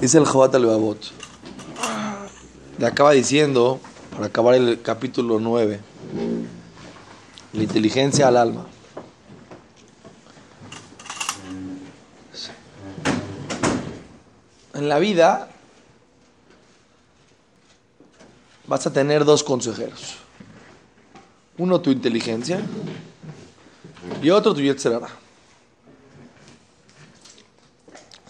Dice 0.00 0.16
el 0.16 0.24
Jobat 0.24 0.54
al 0.54 0.96
Le 2.78 2.86
acaba 2.86 3.12
diciendo, 3.12 3.80
para 4.12 4.26
acabar 4.26 4.54
el 4.54 4.80
capítulo 4.80 5.38
9, 5.38 5.78
la 7.52 7.62
inteligencia 7.62 8.28
al 8.28 8.38
alma. 8.38 8.66
En 14.72 14.88
la 14.88 14.98
vida 14.98 15.50
vas 18.66 18.86
a 18.86 18.92
tener 18.94 19.26
dos 19.26 19.44
consejeros. 19.44 20.16
Uno 21.58 21.82
tu 21.82 21.90
inteligencia 21.90 22.62
y 24.22 24.30
otro 24.30 24.54
tu 24.54 24.62
yetzerara. 24.62 25.08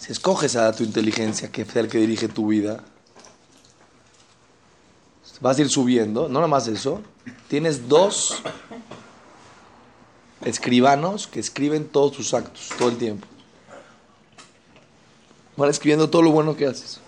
escoges 0.11 0.57
a 0.57 0.71
tu 0.73 0.83
inteligencia, 0.83 1.51
que 1.51 1.61
es 1.61 1.75
el 1.75 1.87
que 1.87 1.97
dirige 1.97 2.27
tu 2.27 2.47
vida, 2.47 2.83
vas 5.39 5.57
a 5.57 5.61
ir 5.61 5.69
subiendo, 5.69 6.27
no 6.27 6.35
nada 6.35 6.47
más 6.47 6.67
eso, 6.67 7.01
tienes 7.47 7.87
dos 7.87 8.43
escribanos 10.43 11.27
que 11.27 11.39
escriben 11.39 11.87
todos 11.87 12.11
tus 12.11 12.33
actos, 12.33 12.69
todo 12.77 12.89
el 12.89 12.97
tiempo. 12.97 13.25
Van 15.55 15.69
escribiendo 15.69 16.09
todo 16.09 16.21
lo 16.21 16.31
bueno 16.31 16.55
que 16.55 16.67
haces. 16.67 16.99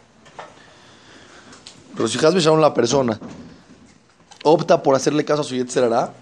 Pero 1.96 2.08
si 2.08 2.18
Hasbe 2.26 2.40
Shalom 2.40 2.60
la 2.60 2.74
persona 2.74 3.20
opta 4.44 4.82
por 4.82 4.96
hacerle 4.96 5.26
caso 5.26 5.42
a 5.42 5.44
su 5.44 5.56
Yetzerara, 5.56 6.14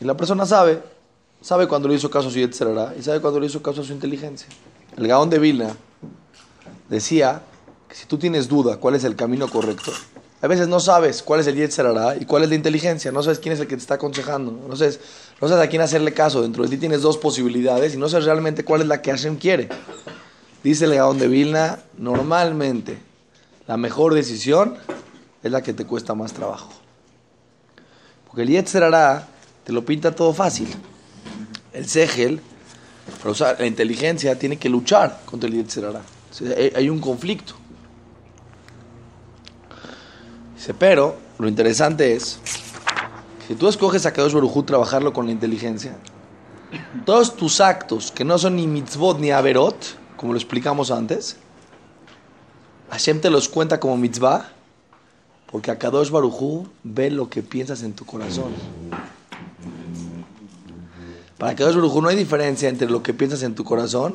y 0.00 0.04
la 0.04 0.16
persona 0.16 0.46
sabe, 0.46 0.82
sabe 1.40 1.66
cuando 1.66 1.88
le 1.88 1.96
hizo 1.96 2.10
caso 2.10 2.28
a 2.28 2.30
su 2.30 2.38
Yetzerara 2.38 2.94
y 2.98 3.02
sabe 3.02 3.20
cuando 3.20 3.40
le 3.40 3.46
hizo 3.46 3.60
caso 3.60 3.82
a 3.82 3.84
su 3.84 3.92
inteligencia. 3.92 4.46
El 4.96 5.08
Gaón 5.08 5.28
de 5.28 5.38
Vilna 5.38 5.76
decía 6.92 7.42
que 7.88 7.96
si 7.96 8.06
tú 8.06 8.18
tienes 8.18 8.48
duda 8.48 8.76
cuál 8.76 8.94
es 8.94 9.04
el 9.04 9.16
camino 9.16 9.48
correcto, 9.48 9.92
a 10.42 10.46
veces 10.46 10.68
no 10.68 10.78
sabes 10.78 11.22
cuál 11.22 11.40
es 11.40 11.46
el 11.46 11.56
Yetzerara 11.56 12.16
y 12.16 12.26
cuál 12.26 12.42
es 12.42 12.48
la 12.50 12.54
inteligencia, 12.54 13.10
no 13.12 13.22
sabes 13.22 13.38
quién 13.38 13.54
es 13.54 13.60
el 13.60 13.66
que 13.66 13.76
te 13.76 13.80
está 13.80 13.94
aconsejando, 13.94 14.52
no 14.68 14.76
sabes, 14.76 15.00
no 15.40 15.48
sabes 15.48 15.64
a 15.64 15.70
quién 15.70 15.82
hacerle 15.82 16.12
caso, 16.12 16.42
dentro 16.42 16.64
de 16.64 16.68
ti 16.68 16.76
tienes 16.76 17.00
dos 17.00 17.16
posibilidades 17.16 17.94
y 17.94 17.96
no 17.96 18.08
sabes 18.08 18.26
realmente 18.26 18.64
cuál 18.64 18.82
es 18.82 18.86
la 18.86 19.00
que 19.00 19.10
Hashem 19.10 19.36
quiere. 19.36 19.68
Dice 20.62 20.84
el 20.84 20.94
Gaón 20.94 21.18
de 21.18 21.28
Vilna, 21.28 21.78
normalmente 21.96 22.98
la 23.66 23.76
mejor 23.76 24.14
decisión 24.14 24.76
es 25.42 25.50
la 25.50 25.62
que 25.62 25.72
te 25.72 25.86
cuesta 25.86 26.14
más 26.14 26.32
trabajo. 26.32 26.70
Porque 28.26 28.42
el 28.42 28.48
Yetzerara 28.48 29.28
te 29.64 29.72
lo 29.72 29.84
pinta 29.84 30.14
todo 30.14 30.32
fácil. 30.32 30.68
El 31.72 31.88
Segel, 31.88 32.40
para 33.18 33.30
usar 33.30 33.56
la 33.58 33.66
inteligencia, 33.66 34.38
tiene 34.38 34.56
que 34.56 34.68
luchar 34.68 35.22
contra 35.24 35.48
el 35.48 35.54
Yetzerara. 35.54 36.02
Hay 36.74 36.88
un 36.88 37.00
conflicto. 37.00 37.54
Dice, 40.56 40.74
pero 40.74 41.16
lo 41.38 41.48
interesante 41.48 42.14
es 42.14 42.38
si 43.48 43.54
tú 43.54 43.68
escoges 43.68 44.06
a 44.06 44.12
Kadosh 44.12 44.32
Baruj 44.32 44.64
trabajarlo 44.64 45.12
con 45.12 45.26
la 45.26 45.32
inteligencia, 45.32 45.96
todos 47.04 47.36
tus 47.36 47.60
actos 47.60 48.10
que 48.12 48.24
no 48.24 48.38
son 48.38 48.56
ni 48.56 48.66
mitzvot 48.66 49.18
ni 49.18 49.30
averot, 49.30 49.76
como 50.16 50.32
lo 50.32 50.38
explicamos 50.38 50.90
antes, 50.90 51.36
Hashem 52.90 53.20
te 53.20 53.30
los 53.30 53.48
cuenta 53.48 53.80
como 53.80 53.96
mitzvah, 53.96 54.48
porque 55.50 55.70
a 55.70 55.78
Kadosh 55.78 56.10
Baruj 56.10 56.66
ve 56.84 57.10
lo 57.10 57.28
que 57.28 57.42
piensas 57.42 57.82
en 57.82 57.92
tu 57.92 58.06
corazón. 58.06 58.52
Para 61.38 61.56
Kadosh 61.56 61.74
Baruj 61.74 62.00
no 62.00 62.08
hay 62.08 62.16
diferencia 62.16 62.68
entre 62.68 62.88
lo 62.88 63.02
que 63.02 63.12
piensas 63.12 63.42
en 63.42 63.54
tu 63.54 63.64
corazón 63.64 64.14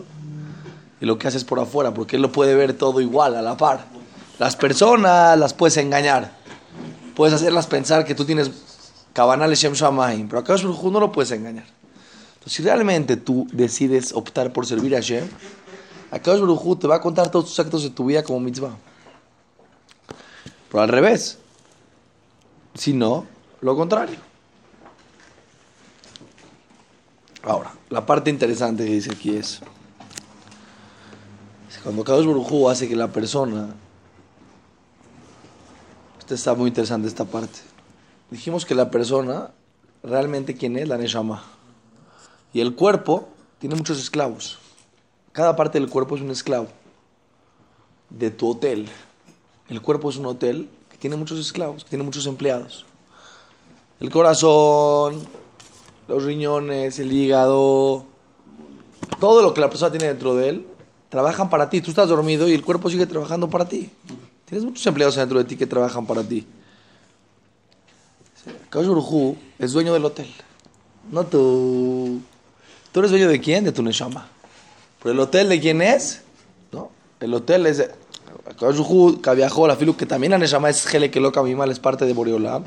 y 0.99 1.05
lo 1.05 1.17
que 1.17 1.27
haces 1.27 1.43
por 1.43 1.59
afuera, 1.59 1.93
porque 1.93 2.15
Él 2.15 2.21
lo 2.21 2.31
puede 2.31 2.55
ver 2.55 2.73
todo 2.73 3.01
igual, 3.01 3.35
a 3.35 3.41
la 3.41 3.57
par. 3.57 3.85
Las 4.39 4.55
personas 4.55 5.37
las 5.37 5.53
puedes 5.53 5.77
engañar, 5.77 6.31
puedes 7.15 7.33
hacerlas 7.33 7.67
pensar 7.67 8.05
que 8.05 8.15
tú 8.15 8.25
tienes 8.25 8.51
Kabanal 9.13 9.53
Shem 9.55 9.73
Shamaim, 9.73 10.27
pero 10.27 10.39
a 10.39 10.43
Kadosh 10.43 10.63
Baruj 10.63 10.91
no 10.91 10.99
lo 10.99 11.11
puedes 11.11 11.31
engañar. 11.31 11.65
Entonces, 12.35 12.53
si 12.53 12.63
realmente 12.63 13.17
tú 13.17 13.47
decides 13.51 14.13
optar 14.13 14.53
por 14.53 14.65
servir 14.65 14.95
a 14.95 14.99
Akadosh 16.11 16.41
Baruj 16.41 16.79
te 16.79 16.87
va 16.87 16.95
a 16.95 17.01
contar 17.01 17.31
todos 17.31 17.45
tus 17.45 17.59
actos 17.59 17.83
de 17.83 17.89
tu 17.89 18.05
vida 18.05 18.23
como 18.23 18.39
mitzvah. 18.39 18.77
Pero 20.69 20.83
al 20.83 20.89
revés. 20.89 21.39
Si 22.75 22.93
no, 22.93 23.25
lo 23.61 23.75
contrario. 23.75 24.17
Ahora, 27.43 27.73
la 27.89 28.05
parte 28.05 28.29
interesante 28.29 28.85
que 28.85 28.91
dice 28.91 29.11
aquí 29.11 29.35
es, 29.35 29.61
cuando 31.83 32.01
Akadosh 32.01 32.25
Baruj 32.25 32.69
hace 32.69 32.87
que 32.87 32.95
la 32.95 33.09
persona, 33.09 33.75
este 36.19 36.35
está 36.35 36.53
muy 36.53 36.69
interesante 36.69 37.07
esta 37.07 37.25
parte, 37.25 37.59
dijimos 38.31 38.65
que 38.65 38.75
la 38.75 38.89
persona, 38.89 39.51
realmente 40.03 40.55
quién 40.55 40.77
es, 40.77 40.87
la 40.87 40.97
Neshama, 40.97 41.43
y 42.53 42.61
el 42.61 42.75
cuerpo 42.75 43.27
tiene 43.59 43.75
muchos 43.75 43.99
esclavos. 43.99 44.59
Cada 45.31 45.55
parte 45.55 45.79
del 45.79 45.89
cuerpo 45.89 46.15
es 46.15 46.21
un 46.21 46.31
esclavo 46.31 46.67
de 48.09 48.31
tu 48.31 48.49
hotel. 48.49 48.87
El 49.69 49.81
cuerpo 49.81 50.09
es 50.09 50.17
un 50.17 50.25
hotel 50.25 50.69
que 50.89 50.97
tiene 50.97 51.15
muchos 51.15 51.37
esclavos, 51.39 51.83
que 51.83 51.89
tiene 51.89 52.03
muchos 52.03 52.25
empleados. 52.25 52.85
El 53.99 54.09
corazón, 54.09 55.27
los 56.07 56.23
riñones, 56.23 56.99
el 56.99 57.11
hígado, 57.11 58.05
todo 59.19 59.41
lo 59.41 59.53
que 59.53 59.61
la 59.61 59.69
persona 59.69 59.91
tiene 59.91 60.07
dentro 60.07 60.35
de 60.35 60.49
él, 60.49 60.67
trabajan 61.09 61.49
para 61.49 61.69
ti. 61.69 61.81
Tú 61.81 61.91
estás 61.91 62.09
dormido 62.09 62.47
y 62.47 62.53
el 62.53 62.63
cuerpo 62.63 62.89
sigue 62.89 63.05
trabajando 63.05 63.49
para 63.49 63.67
ti. 63.67 63.89
Tienes 64.45 64.63
muchos 64.63 64.85
empleados 64.85 65.15
dentro 65.15 65.37
de 65.37 65.45
ti 65.45 65.55
que 65.55 65.67
trabajan 65.67 66.05
para 66.05 66.23
ti. 66.23 66.45
Kaush 68.69 69.35
es 69.59 69.71
dueño 69.73 69.93
del 69.93 70.05
hotel. 70.05 70.27
No 71.11 71.25
tú. 71.25 72.21
¿Tú 72.91 72.99
eres 72.99 73.11
dueño 73.11 73.27
de 73.27 73.39
quién? 73.39 73.63
De 73.63 73.71
tu 73.71 73.83
Neshama. 73.83 74.27
¿Pero 75.01 75.13
el 75.13 75.19
hotel 75.19 75.49
de 75.49 75.59
quién 75.59 75.81
es? 75.81 76.21
¿No? 76.71 76.89
El 77.19 77.33
hotel 77.33 77.65
es 77.65 77.77
de... 77.77 77.91
viajó 79.35 79.67
la 79.67 79.75
filu, 79.75 79.95
que 79.95 80.05
también 80.05 80.31
la 80.31 80.37
Neshama 80.37 80.69
es 80.69 80.85
Gele 80.85 81.11
que 81.11 81.19
loca 81.19 81.43
mal 81.43 81.71
es 81.71 81.79
parte 81.79 82.05
de 82.05 82.13
Boreolam. 82.13 82.63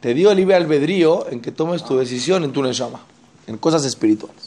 Te 0.00 0.14
dio 0.14 0.30
el 0.30 0.36
libre 0.36 0.54
albedrío 0.54 1.28
en 1.30 1.40
que 1.40 1.52
tomes 1.52 1.84
tu 1.84 1.96
decisión 1.96 2.44
en 2.44 2.52
tu 2.52 2.62
Neshama, 2.62 3.00
en 3.46 3.56
cosas 3.58 3.84
espirituales. 3.84 4.45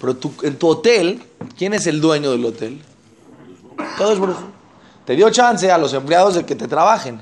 Pero 0.00 0.16
en 0.42 0.56
tu 0.58 0.68
hotel, 0.68 1.22
¿quién 1.56 1.74
es 1.74 1.86
el 1.86 2.00
dueño 2.00 2.30
del 2.30 2.44
hotel? 2.44 2.80
Todo 3.96 4.12
es 4.12 4.18
Barujú. 4.18 4.44
Te 5.04 5.16
dio 5.16 5.30
chance 5.30 5.70
a 5.70 5.78
los 5.78 5.92
empleados 5.94 6.34
de 6.34 6.44
que 6.44 6.54
te 6.54 6.68
trabajen. 6.68 7.20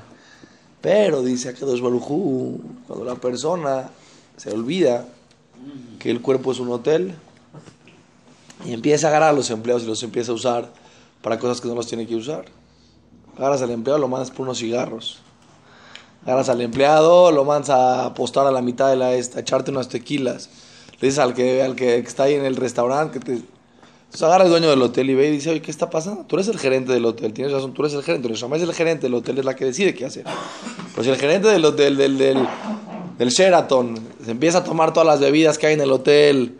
Pero 0.81 1.23
dice 1.23 1.53
que 1.53 1.65
dos 1.65 1.81
Barujú, 1.81 2.61
cuando 2.85 3.05
la 3.05 3.15
persona 3.15 3.89
se 4.35 4.51
olvida 4.51 5.07
que 5.99 6.11
el 6.11 6.21
cuerpo 6.21 6.51
es 6.51 6.59
un 6.59 6.71
hotel, 6.71 7.15
y 8.65 8.73
empieza 8.73 9.07
a 9.07 9.09
agarrar 9.09 9.29
a 9.29 9.33
los 9.33 9.49
empleados 9.49 9.83
y 9.83 9.87
los 9.87 10.01
empieza 10.03 10.31
a 10.31 10.35
usar 10.35 10.71
para 11.21 11.39
cosas 11.39 11.61
que 11.61 11.67
no 11.67 11.75
los 11.75 11.87
tiene 11.87 12.07
que 12.07 12.15
usar. 12.15 12.45
Agarras 13.37 13.61
al 13.61 13.71
empleado, 13.71 13.99
lo 13.99 14.07
mandas 14.07 14.31
por 14.31 14.41
unos 14.41 14.59
cigarros. 14.59 15.19
Agarras 16.25 16.49
al 16.49 16.61
empleado, 16.61 17.31
lo 17.31 17.45
mandas 17.45 17.69
a 17.69 18.05
apostar 18.05 18.47
a 18.47 18.51
la 18.51 18.61
mitad 18.61 18.89
de 18.89 18.95
la 18.95 19.13
esta, 19.13 19.39
echarte 19.39 19.71
unas 19.71 19.89
tequilas. 19.89 20.49
Le 20.99 21.07
dices 21.07 21.19
al 21.19 21.33
que, 21.33 21.61
al 21.61 21.75
que 21.75 21.97
está 21.97 22.23
ahí 22.23 22.33
en 22.33 22.45
el 22.45 22.55
restaurante 22.55 23.19
que 23.19 23.25
te... 23.25 23.31
Entonces 23.33 24.23
agarra 24.23 24.45
el 24.45 24.49
dueño 24.49 24.69
del 24.69 24.81
hotel 24.81 25.09
y 25.09 25.15
ve 25.15 25.27
y 25.27 25.31
dice, 25.31 25.49
oye, 25.49 25.61
¿qué 25.61 25.69
está 25.69 25.89
pasando? 25.89 26.23
Tú 26.25 26.37
eres 26.37 26.47
el 26.47 26.57
gerente 26.57 26.93
del 26.93 27.05
hotel, 27.05 27.33
tienes 27.33 27.51
razón, 27.51 27.73
tú 27.73 27.83
eres 27.83 27.93
el 27.93 28.03
gerente. 28.03 28.27
Pero 28.27 28.35
es 28.35 28.61
el 28.61 28.73
gerente 28.73 29.03
del 29.03 29.13
hotel, 29.13 29.37
es 29.37 29.45
la 29.45 29.55
que 29.55 29.65
decide 29.65 29.93
qué 29.93 30.05
hacer. 30.05 30.23
Pues 30.95 31.05
si 31.05 31.11
el 31.11 31.17
gerente 31.19 31.49
del 31.49 31.65
hotel, 31.65 31.97
del, 31.97 32.17
del, 32.17 32.47
del 33.17 33.29
Sheraton, 33.29 33.99
se 34.23 34.31
empieza 34.31 34.59
a 34.59 34.63
tomar 34.63 34.93
todas 34.93 35.07
las 35.07 35.19
bebidas 35.19 35.57
que 35.57 35.67
hay 35.67 35.73
en 35.73 35.81
el 35.81 35.91
hotel 35.91 36.57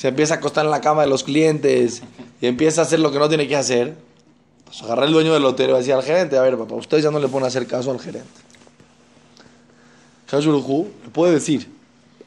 se 0.00 0.08
empieza 0.08 0.32
a 0.32 0.36
acostar 0.38 0.64
en 0.64 0.70
la 0.70 0.80
cama 0.80 1.02
de 1.02 1.08
los 1.08 1.24
clientes 1.24 2.02
y 2.40 2.46
empieza 2.46 2.80
a 2.80 2.84
hacer 2.84 3.00
lo 3.00 3.12
que 3.12 3.18
no 3.18 3.28
tiene 3.28 3.46
que 3.46 3.54
hacer, 3.54 3.96
pues 4.64 4.82
agarra 4.82 5.04
el 5.04 5.12
dueño 5.12 5.34
del 5.34 5.44
hotel 5.44 5.68
y 5.68 5.72
va 5.72 5.76
a 5.76 5.80
decir 5.80 5.92
al 5.92 6.02
gerente, 6.02 6.38
a 6.38 6.40
ver, 6.40 6.56
papá, 6.56 6.74
ustedes 6.74 7.04
ya 7.04 7.10
no 7.10 7.18
le 7.18 7.28
pueden 7.28 7.46
hacer 7.46 7.66
caso 7.66 7.90
al 7.90 8.00
gerente. 8.00 8.28
le 10.32 11.10
puede 11.12 11.34
decir 11.34 11.68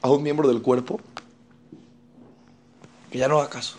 a 0.03 0.09
un 0.11 0.21
miembro 0.21 0.47
del 0.47 0.61
cuerpo 0.61 0.99
que 3.13 3.19
ya 3.19 3.27
no 3.27 3.39
haga 3.39 3.47
caso. 3.47 3.75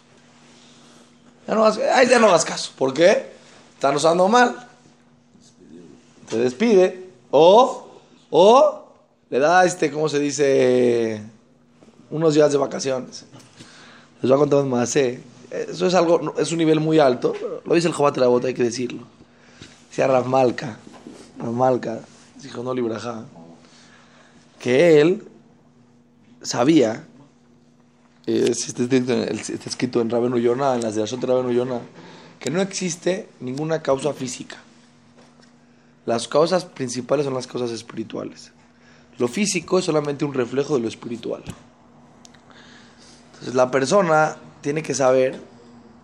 Ya 1.48 1.56
no 1.56 1.64
hagas, 1.64 2.08
ya 2.08 2.20
no 2.20 2.28
hagas 2.28 2.44
caso. 2.44 2.70
¿Por 2.78 2.94
qué? 2.94 3.32
Están 3.74 3.96
usando 3.96 4.28
mal. 4.28 4.68
Te 6.30 6.38
despide. 6.38 7.08
O, 7.32 7.88
o 8.30 8.84
le 9.30 9.40
da, 9.40 9.64
este, 9.64 9.90
¿cómo 9.90 10.08
se 10.08 10.20
dice? 10.20 11.20
Unos 12.10 12.34
días 12.34 12.52
de 12.52 12.58
vacaciones. 12.58 13.24
Les 14.22 14.30
voy 14.30 14.36
a 14.36 14.38
contar 14.38 14.64
más. 14.66 14.94
Eh. 14.94 15.20
Eso 15.50 15.88
es 15.88 15.94
algo, 15.94 16.34
es 16.38 16.52
un 16.52 16.58
nivel 16.58 16.78
muy 16.78 17.00
alto. 17.00 17.34
Lo 17.64 17.74
dice 17.74 17.88
el 17.88 17.94
Jobat 17.94 18.14
de 18.14 18.20
la 18.20 18.28
Bota, 18.28 18.46
hay 18.46 18.54
que 18.54 18.62
decirlo. 18.62 19.02
Decía 19.88 20.06
Rav 20.06 20.26
Malka, 20.26 20.78
dijo 22.40 22.62
no 22.62 22.72
libraja, 22.72 23.24
que 24.60 25.00
él 25.00 25.26
sabía, 26.40 27.04
eh, 28.26 28.50
está, 28.50 28.82
escrito 29.68 30.00
en 30.00 30.08
Rabenu 30.10 30.38
Yonah, 30.38 30.76
en 30.76 30.82
las 30.82 30.94
de 30.94 31.02
Ashot 31.02 31.22
Rabenu 31.22 31.52
Yonah, 31.52 31.80
que 32.38 32.50
no 32.50 32.60
existe 32.60 33.28
ninguna 33.40 33.82
causa 33.82 34.12
física. 34.14 34.56
Las 36.06 36.28
causas 36.28 36.64
principales 36.64 37.24
son 37.24 37.34
las 37.34 37.46
causas 37.46 37.70
espirituales. 37.70 38.52
Lo 39.18 39.28
físico 39.28 39.78
es 39.78 39.84
solamente 39.84 40.24
un 40.24 40.34
reflejo 40.34 40.74
de 40.74 40.80
lo 40.80 40.88
espiritual. 40.88 41.42
Entonces 43.32 43.54
la 43.54 43.70
persona 43.70 44.36
tiene 44.60 44.82
que 44.82 44.94
saber 44.94 45.40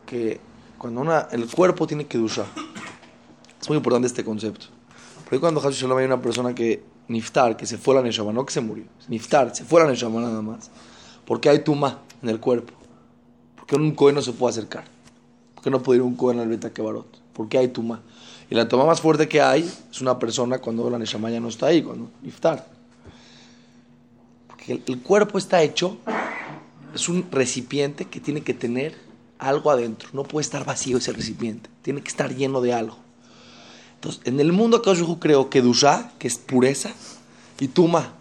que 0.07 0.41
cuando 0.79 1.01
una, 1.01 1.29
el 1.33 1.47
cuerpo 1.47 1.87
tiene 1.87 2.07
que 2.07 2.19
duchar. 2.19 2.47
Es 3.61 3.69
muy 3.69 3.77
importante 3.77 4.07
este 4.07 4.25
concepto. 4.25 4.67
Porque 5.25 5.41
cuando 5.41 5.61
Jesús 5.61 5.79
Shalom 5.79 5.99
hay 5.99 6.07
una 6.07 6.21
persona 6.21 6.55
que 6.55 6.83
niftar, 7.09 7.57
que 7.57 7.67
se 7.67 7.79
fue 7.79 7.95
la 7.95 8.03
neshama, 8.03 8.33
no 8.33 8.45
que 8.47 8.53
se 8.53 8.61
murió, 8.61 8.85
niftar, 9.09 9.55
se 9.55 9.65
fue 9.65 9.83
la 9.83 9.89
neshama 9.89 10.21
nada 10.21 10.43
más. 10.43 10.71
Porque 11.25 11.49
hay 11.49 11.61
tuma 11.61 12.01
en 12.23 12.29
el 12.29 12.41
cuerpo. 12.41 12.75
Porque 13.57 13.77
un 13.77 13.95
cohen 13.95 14.15
no 14.15 14.23
se 14.23 14.33
puede 14.33 14.53
acercar. 14.53 14.85
Porque 15.55 15.71
no 15.71 15.83
puede 15.83 15.99
ir 15.99 16.03
un 16.03 16.17
cohen 16.17 16.41
al 16.41 16.49
beta 16.49 16.73
kebarot. 16.73 17.07
Porque 17.33 17.59
hay 17.59 17.69
tuma. 17.69 18.03
Y 18.51 18.55
la 18.55 18.69
toma 18.69 18.85
más 18.85 19.01
fuerte 19.01 19.29
que 19.29 19.41
hay 19.41 19.71
es 19.91 20.01
una 20.01 20.19
persona 20.19 20.59
cuando 20.59 20.89
la 20.91 20.99
neshama 20.99 21.31
ya 21.31 21.41
no 21.41 21.49
está 21.49 21.67
ahí, 21.67 21.83
cuando 21.83 22.11
niftar. 22.23 22.67
Porque 24.49 24.83
el 24.87 25.01
cuerpo 25.03 25.39
está 25.39 25.63
hecho, 25.63 25.99
es 26.95 27.09
un 27.09 27.31
recipiente 27.31 28.07
que 28.07 28.21
tiene 28.21 28.43
que 28.43 28.55
tener 28.55 28.97
algo 29.39 29.71
adentro. 29.71 30.09
No 30.13 30.25
puede 30.25 30.43
estar 30.43 30.65
vacío 30.65 30.99
ese 30.99 31.13
recipiente. 31.13 31.71
Tiene 31.83 32.03
que 32.03 32.09
estar 32.09 32.35
lleno 32.35 32.61
de 32.61 32.75
algo. 32.75 32.97
Entonces, 33.95 34.23
en 34.25 34.41
el 34.41 34.53
mundo 34.53 34.83
que 34.83 34.95
yo 34.95 35.19
creo 35.21 35.51
que 35.51 35.63
Dusha, 35.63 36.13
que 36.19 36.27
es 36.27 36.39
pureza, 36.39 36.91
y 37.61 37.69
Tuma. 37.69 38.15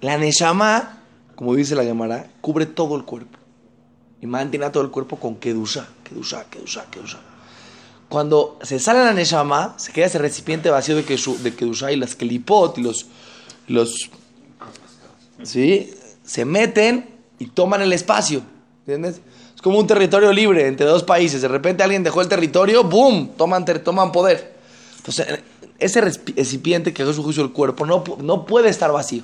La 0.00 0.18
Neshama, 0.18 0.98
como 1.34 1.54
dice 1.54 1.74
la 1.74 1.84
Gemara, 1.84 2.30
cubre 2.40 2.66
todo 2.66 2.96
el 2.96 3.04
cuerpo. 3.04 3.38
Y 4.20 4.26
mantiene 4.26 4.70
todo 4.70 4.82
el 4.82 4.90
cuerpo 4.90 5.16
con 5.16 5.36
Kedusha, 5.36 5.88
Kedusha, 6.04 6.44
Kedusha, 6.44 6.86
Kedusha. 6.90 7.20
Cuando 8.08 8.58
se 8.62 8.78
sale 8.78 9.04
la 9.04 9.12
Neshama, 9.12 9.74
se 9.78 9.92
queda 9.92 10.06
ese 10.06 10.18
recipiente 10.18 10.70
vacío 10.70 10.94
de, 10.94 11.02
de 11.02 11.54
Kedusha 11.54 11.90
y 11.90 11.96
las 11.96 12.14
Kelipot 12.14 12.78
y 12.78 12.82
los. 12.82 13.06
¿Sí? 15.42 15.90
Se 16.22 16.44
meten 16.44 17.08
y 17.38 17.46
toman 17.46 17.82
el 17.82 17.92
espacio. 17.92 18.42
¿Entiendes? 18.80 19.20
como 19.62 19.78
un 19.78 19.86
territorio 19.86 20.32
libre 20.32 20.66
entre 20.66 20.84
dos 20.84 21.04
países. 21.04 21.40
De 21.40 21.48
repente 21.48 21.82
alguien 21.82 22.02
dejó 22.02 22.20
el 22.20 22.28
territorio, 22.28 22.84
¡boom! 22.84 23.30
Toman, 23.36 23.64
toman 23.64 24.12
poder. 24.12 24.52
Entonces, 24.98 25.40
ese 25.78 26.00
recipiente 26.00 26.92
que 26.92 27.08
es 27.08 27.16
su 27.16 27.30
el 27.40 27.52
cuerpo 27.52 27.86
no, 27.86 28.04
no 28.18 28.44
puede 28.44 28.68
estar 28.68 28.92
vacío. 28.92 29.22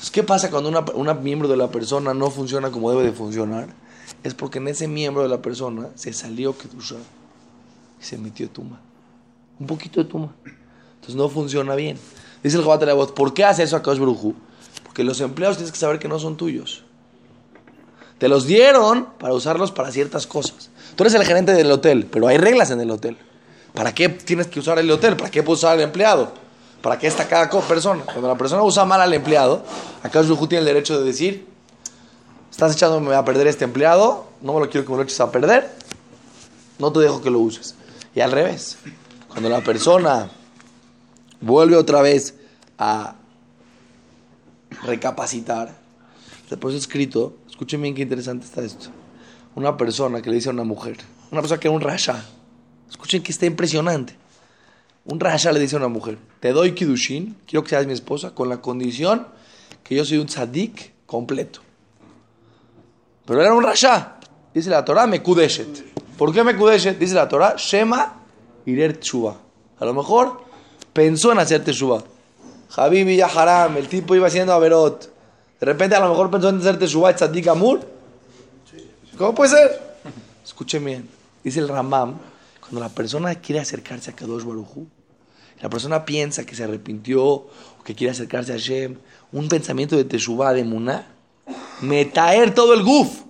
Entonces, 0.00 0.12
¿qué 0.12 0.22
pasa 0.22 0.50
cuando 0.50 0.70
una, 0.70 0.80
una, 0.94 1.12
miembro 1.12 1.46
de 1.46 1.58
la 1.58 1.70
persona 1.70 2.14
no 2.14 2.30
funciona 2.30 2.70
como 2.70 2.90
debe 2.90 3.02
de 3.02 3.12
funcionar? 3.12 3.68
Es 4.24 4.32
porque 4.32 4.56
en 4.56 4.68
ese 4.68 4.88
miembro 4.88 5.22
de 5.22 5.28
la 5.28 5.42
persona 5.42 5.88
se 5.94 6.14
salió 6.14 6.56
Kedusha 6.56 6.96
y 8.00 8.02
se 8.02 8.16
metió 8.16 8.48
Tuma. 8.48 8.80
Un 9.58 9.66
poquito 9.66 10.02
de 10.02 10.08
Tuma. 10.08 10.34
Entonces 10.94 11.16
no 11.16 11.28
funciona 11.28 11.74
bien. 11.74 11.98
Dice 12.42 12.56
el 12.56 12.64
Jobat 12.64 12.80
de 12.80 12.86
la 12.86 12.94
voz, 12.94 13.12
¿por 13.12 13.34
qué 13.34 13.44
hace 13.44 13.62
eso 13.62 13.76
a 13.76 13.82
Kaush 13.82 14.00
Porque 14.84 15.04
los 15.04 15.20
empleados 15.20 15.58
tienes 15.58 15.70
que 15.70 15.78
saber 15.78 15.98
que 15.98 16.08
no 16.08 16.18
son 16.18 16.38
tuyos. 16.38 16.82
Te 18.16 18.26
los 18.28 18.46
dieron 18.46 19.06
para 19.18 19.34
usarlos 19.34 19.70
para 19.70 19.92
ciertas 19.92 20.26
cosas. 20.26 20.70
Tú 20.96 21.02
eres 21.02 21.12
el 21.12 21.26
gerente 21.26 21.52
del 21.52 21.70
hotel, 21.70 22.06
pero 22.10 22.26
hay 22.26 22.38
reglas 22.38 22.70
en 22.70 22.80
el 22.80 22.90
hotel. 22.90 23.18
¿Para 23.74 23.94
qué 23.94 24.08
tienes 24.08 24.46
que 24.46 24.60
usar 24.60 24.78
el 24.78 24.90
hotel? 24.90 25.18
¿Para 25.18 25.30
qué 25.30 25.42
puedes 25.42 25.58
usar 25.58 25.72
al 25.72 25.82
empleado? 25.82 26.32
¿Para 26.82 26.98
qué 26.98 27.06
está 27.06 27.28
cada 27.28 27.48
persona? 27.48 28.02
Cuando 28.04 28.28
la 28.28 28.36
persona 28.36 28.62
usa 28.62 28.84
mal 28.84 29.00
al 29.00 29.12
empleado, 29.12 29.62
acá 30.02 30.22
Yuhu 30.22 30.46
tiene 30.46 30.60
el 30.60 30.66
derecho 30.66 30.98
de 30.98 31.04
decir, 31.04 31.46
estás 32.50 32.72
echándome 32.72 33.14
a 33.14 33.24
perder 33.24 33.46
este 33.46 33.64
empleado, 33.64 34.28
no 34.40 34.54
me 34.54 34.60
lo 34.60 34.70
quiero 34.70 34.86
que 34.86 34.92
me 34.92 34.98
lo 34.98 35.02
eches 35.04 35.20
a 35.20 35.30
perder, 35.30 35.70
no 36.78 36.92
te 36.92 37.00
dejo 37.00 37.20
que 37.20 37.30
lo 37.30 37.38
uses. 37.38 37.74
Y 38.14 38.20
al 38.20 38.32
revés, 38.32 38.78
cuando 39.28 39.48
la 39.48 39.60
persona 39.60 40.30
vuelve 41.40 41.76
otra 41.76 42.00
vez 42.00 42.34
a 42.78 43.14
recapacitar, 44.82 45.74
después 46.48 46.74
escrito, 46.74 47.36
Escuchen 47.60 47.82
bien 47.82 47.94
qué 47.94 48.00
interesante 48.00 48.46
está 48.46 48.62
esto. 48.62 48.88
Una 49.54 49.76
persona 49.76 50.22
que 50.22 50.30
le 50.30 50.36
dice 50.36 50.48
a 50.48 50.52
una 50.52 50.64
mujer, 50.64 50.96
una 51.30 51.42
persona 51.42 51.60
que 51.60 51.68
era 51.68 51.76
un 51.76 51.82
rasha. 51.82 52.24
Escuchen 52.88 53.22
que 53.22 53.32
está 53.32 53.44
impresionante. 53.44 54.16
Un 55.04 55.18
rasha 55.18 55.52
le 55.52 55.60
dice 55.60 55.76
a 55.76 55.78
una 55.78 55.88
mujer, 55.88 56.18
te 56.40 56.52
doy 56.52 56.72
kidushin, 56.72 57.36
quiero 57.46 57.62
que 57.62 57.70
seas 57.70 57.86
mi 57.86 57.92
esposa, 57.92 58.34
con 58.34 58.48
la 58.48 58.60
condición 58.60 59.26
que 59.82 59.94
yo 59.94 60.04
soy 60.04 60.18
un 60.18 60.26
tzadik 60.26 60.92
completo. 61.06 61.60
Pero 63.26 63.40
era 63.40 63.54
un 63.54 63.62
rasha. 63.62 64.16
Dice 64.52 64.70
la 64.70 64.84
Torah, 64.84 65.06
me 65.06 65.22
kudeshet. 65.22 65.84
¿Por 66.18 66.32
qué 66.32 66.42
me 66.42 66.56
kudeshet? 66.56 66.98
Dice 66.98 67.14
la 67.14 67.28
Torah, 67.28 67.54
shema 67.56 68.20
irer 68.66 68.98
tshuva. 68.98 69.36
A 69.78 69.84
lo 69.84 69.94
mejor 69.94 70.42
pensó 70.92 71.32
en 71.32 71.38
hacer 71.38 71.64
teshuva. 71.64 72.02
Habibi 72.76 73.16
ya 73.16 73.26
haram, 73.26 73.76
el 73.76 73.88
tipo 73.88 74.14
iba 74.14 74.26
haciendo 74.26 74.52
averot. 74.52 75.12
De 75.58 75.66
repente 75.66 75.96
a 75.96 76.00
lo 76.00 76.08
mejor 76.08 76.30
pensó 76.30 76.48
en 76.48 76.58
hacerte 76.58 76.86
su 76.86 77.02
Tzadik 77.02 77.48
Amur. 77.48 77.80
¿Cómo 79.16 79.34
puede 79.34 79.50
ser? 79.50 79.82
Escuchen 80.44 80.84
bien. 80.84 81.08
Dice 81.44 81.60
el 81.60 81.68
Ramam, 81.68 82.18
cuando 82.70 82.86
la 82.86 82.94
persona 82.94 83.34
quiere 83.34 83.60
acercarse 83.60 84.12
a 84.12 84.14
Kadosh 84.14 84.44
la 85.60 85.68
persona 85.68 86.04
piensa 86.04 86.46
que 86.46 86.54
se 86.54 86.62
arrepintió 86.62 87.24
o 87.24 87.50
que 87.84 87.96
quiere 87.96 88.12
acercarse 88.12 88.52
a 88.52 88.54
Hashem, 88.54 88.96
un 89.32 89.48
pensamiento 89.48 89.96
de 89.96 90.04
Teshuvah, 90.04 90.52
de 90.52 90.62
Muná, 90.62 91.08
metaer 91.82 92.54
todo 92.54 92.72
el 92.72 92.84
guf. 92.84 93.22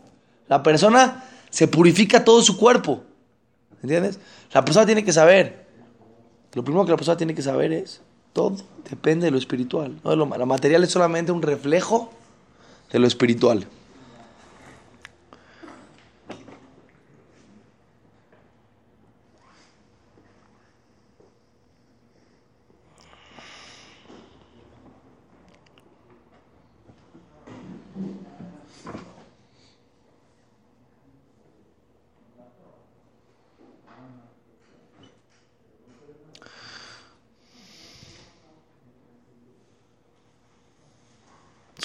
La 0.47 0.63
persona 0.63 1.25
se 1.49 1.69
purifica 1.69 2.23
todo 2.23 2.43
su 2.43 2.59
cuerpo. 2.59 3.03
¿Entiendes? 3.83 4.21
La 4.53 4.63
persona 4.63 4.85
tiene 4.85 5.05
que 5.05 5.13
saber. 5.13 5.67
Lo 6.53 6.63
primero 6.63 6.85
que 6.85 6.91
la 6.91 6.99
persona 6.99 7.17
tiene 7.17 7.35
que 7.35 7.43
saber 7.43 7.73
es, 7.73 8.03
todo 8.35 8.57
depende 8.91 9.25
de 9.25 9.31
lo 9.31 9.39
espiritual. 9.39 9.99
No 10.05 10.15
lo, 10.15 10.27
la 10.27 10.47
material 10.47 10.85
es 10.85 10.91
solamente 10.91 11.33
un 11.33 11.41
reflejo 11.41 12.13
de 12.93 12.99
lo 12.99 13.07
espiritual. 13.07 13.67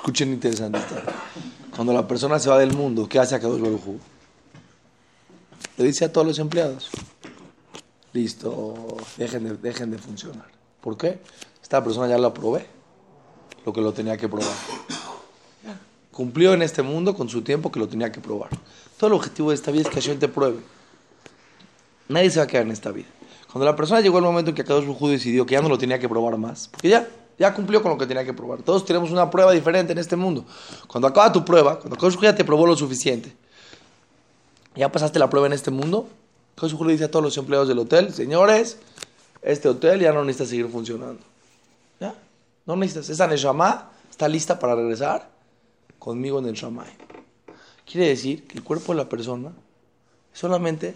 Escuchen 0.05 0.33
interesante. 0.33 0.79
Cuando 1.75 1.91
la 1.91 2.07
persona 2.07 2.37
se 2.37 2.47
va 2.47 2.59
del 2.59 2.73
mundo, 2.73 3.09
¿qué 3.09 3.17
hace 3.17 3.33
a 3.33 3.39
Kadosh 3.39 3.59
Baruj 3.59 3.97
Le 5.79 5.83
dice 5.83 6.05
a 6.05 6.13
todos 6.13 6.27
los 6.27 6.37
empleados, 6.37 6.91
listo, 8.13 8.97
dejen 9.17 9.45
de, 9.45 9.57
dejen 9.57 9.89
de 9.89 9.97
funcionar. 9.97 10.45
¿Por 10.79 10.95
qué? 10.95 11.17
Esta 11.59 11.83
persona 11.83 12.07
ya 12.07 12.19
lo 12.19 12.31
probé, 12.31 12.67
lo 13.65 13.73
que 13.73 13.81
lo 13.81 13.93
tenía 13.93 14.15
que 14.15 14.29
probar. 14.29 14.53
Cumplió 16.11 16.53
en 16.53 16.61
este 16.61 16.83
mundo 16.83 17.15
con 17.15 17.27
su 17.27 17.41
tiempo 17.41 17.71
que 17.71 17.79
lo 17.79 17.87
tenía 17.87 18.11
que 18.11 18.21
probar. 18.21 18.51
Todo 18.99 19.07
el 19.07 19.13
objetivo 19.13 19.49
de 19.49 19.55
esta 19.55 19.71
vida 19.71 19.81
es 19.81 19.89
que 19.89 19.95
Hashem 19.95 20.19
te 20.19 20.27
pruebe. 20.27 20.59
Nadie 22.09 22.29
se 22.29 22.37
va 22.37 22.43
a 22.43 22.47
quedar 22.47 22.67
en 22.67 22.73
esta 22.73 22.91
vida. 22.91 23.07
Cuando 23.51 23.65
la 23.65 23.75
persona 23.75 24.01
llegó 24.01 24.19
el 24.19 24.23
momento 24.23 24.51
en 24.51 24.55
que 24.55 24.63
Kadosh 24.63 24.85
Baruj 24.85 25.09
decidió 25.09 25.47
que 25.47 25.53
ya 25.53 25.61
no 25.63 25.69
lo 25.69 25.79
tenía 25.79 25.97
que 25.97 26.07
probar 26.07 26.37
más, 26.37 26.67
porque 26.67 26.89
ya 26.89 27.09
ya 27.37 27.53
cumplió 27.53 27.81
con 27.81 27.91
lo 27.91 27.97
que 27.97 28.05
tenía 28.05 28.23
que 28.23 28.33
probar. 28.33 28.61
Todos 28.61 28.85
tenemos 28.85 29.11
una 29.11 29.29
prueba 29.29 29.51
diferente 29.51 29.91
en 29.91 29.99
este 29.99 30.15
mundo. 30.15 30.45
Cuando 30.87 31.07
acaba 31.07 31.31
tu 31.31 31.43
prueba, 31.43 31.79
cuando 31.79 31.97
Kosh 31.97 32.17
ya 32.21 32.35
te 32.35 32.45
probó 32.45 32.65
lo 32.65 32.75
suficiente, 32.75 33.35
ya 34.75 34.91
pasaste 34.91 35.19
la 35.19 35.29
prueba 35.29 35.47
en 35.47 35.53
este 35.53 35.71
mundo, 35.71 36.07
Kosh 36.55 36.73
le 36.81 36.93
dice 36.93 37.05
a 37.05 37.11
todos 37.11 37.23
los 37.23 37.37
empleados 37.37 37.67
del 37.67 37.79
hotel, 37.79 38.13
señores, 38.13 38.77
este 39.41 39.67
hotel 39.67 39.99
ya 39.99 40.13
no 40.13 40.23
necesita 40.23 40.49
seguir 40.49 40.69
funcionando. 40.69 41.21
¿Ya? 41.99 42.15
No 42.65 42.75
necesitas. 42.75 43.09
Esa 43.09 43.27
Neshama 43.27 43.91
está 44.09 44.27
lista 44.27 44.57
para 44.57 44.75
regresar 44.75 45.29
conmigo 45.99 46.39
en 46.39 46.47
el 46.47 46.53
Shamay. 46.53 46.89
Quiere 47.85 48.07
decir 48.07 48.47
que 48.47 48.57
el 48.57 48.63
cuerpo 48.63 48.93
de 48.93 48.97
la 48.97 49.09
persona 49.09 49.51
es 50.33 50.39
solamente 50.39 50.95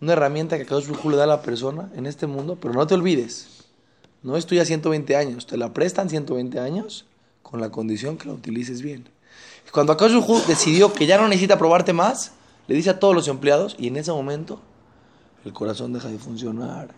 una 0.00 0.12
herramienta 0.12 0.58
que 0.58 0.66
Kosh 0.66 0.88
le 0.88 1.16
da 1.16 1.24
a 1.24 1.26
la 1.26 1.42
persona 1.42 1.90
en 1.94 2.06
este 2.06 2.26
mundo, 2.26 2.58
pero 2.60 2.74
no 2.74 2.86
te 2.86 2.94
olvides 2.94 3.59
no 4.22 4.36
estoy 4.36 4.58
a 4.58 4.64
120 4.64 5.16
años, 5.16 5.46
te 5.46 5.56
la 5.56 5.72
prestan 5.72 6.10
120 6.10 6.58
años 6.60 7.06
con 7.42 7.60
la 7.60 7.70
condición 7.70 8.16
que 8.16 8.28
la 8.28 8.34
utilices 8.34 8.82
bien. 8.82 9.08
Cuando 9.72 9.92
Akash 9.92 10.12
decidió 10.46 10.92
que 10.92 11.06
ya 11.06 11.16
no 11.16 11.28
necesita 11.28 11.58
probarte 11.58 11.92
más, 11.92 12.32
le 12.66 12.74
dice 12.74 12.90
a 12.90 12.98
todos 12.98 13.14
los 13.14 13.28
empleados 13.28 13.76
y 13.78 13.88
en 13.88 13.96
ese 13.96 14.12
momento 14.12 14.60
el 15.44 15.52
corazón 15.52 15.92
deja 15.92 16.08
de 16.08 16.18
funcionar, 16.18 16.88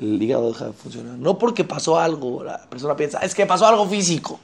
el 0.00 0.20
hígado 0.20 0.48
deja 0.48 0.66
de 0.66 0.72
funcionar. 0.72 1.16
No 1.16 1.38
porque 1.38 1.64
pasó 1.64 1.98
algo, 1.98 2.42
la 2.44 2.58
persona 2.68 2.96
piensa, 2.96 3.18
es 3.20 3.34
que 3.34 3.46
pasó 3.46 3.66
algo 3.66 3.86
físico. 3.88 4.38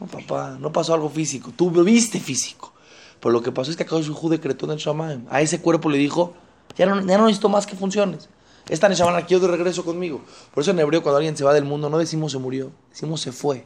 No, 0.00 0.06
papá, 0.06 0.56
no 0.60 0.72
pasó 0.72 0.94
algo 0.94 1.08
físico, 1.08 1.52
tú 1.54 1.70
viste 1.70 2.18
físico. 2.20 2.72
Pero 3.20 3.32
lo 3.32 3.42
que 3.42 3.52
pasó 3.52 3.70
es 3.70 3.76
que 3.76 3.84
Akash 3.84 4.08
decretó 4.08 4.66
en 4.66 4.72
el 4.72 4.78
Shamaim. 4.78 5.26
A 5.30 5.40
ese 5.40 5.60
cuerpo 5.60 5.88
le 5.88 5.98
dijo, 5.98 6.34
Ya 6.76 6.86
no, 6.86 6.96
ya 6.96 7.16
no 7.16 7.24
necesito 7.24 7.48
más 7.48 7.66
que 7.66 7.76
funciones. 7.76 8.28
Esta 8.68 8.88
Neshama 8.88 9.22
quiero 9.22 9.46
de 9.46 9.52
regreso 9.52 9.84
conmigo. 9.84 10.20
Por 10.52 10.62
eso 10.62 10.72
en 10.72 10.80
hebreo, 10.80 11.02
cuando 11.02 11.18
alguien 11.18 11.36
se 11.36 11.44
va 11.44 11.54
del 11.54 11.64
mundo, 11.64 11.88
no 11.88 11.98
decimos 11.98 12.32
se 12.32 12.38
murió, 12.38 12.72
decimos 12.90 13.20
se 13.20 13.32
fue. 13.32 13.64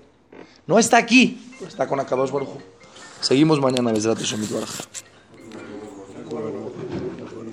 No 0.66 0.78
está 0.78 0.98
aquí, 0.98 1.40
está 1.66 1.86
con 1.86 1.98
Akadosh 2.00 2.30
Baruj. 2.30 2.50
Seguimos 3.20 3.60
mañana, 3.60 3.92
Besrat 3.92 4.20
Shemit 4.20 4.50